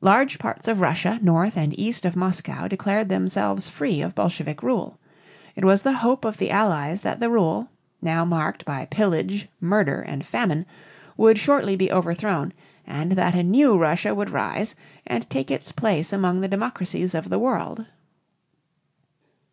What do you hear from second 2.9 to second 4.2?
themselves free of